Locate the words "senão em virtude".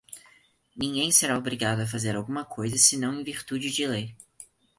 2.75-3.69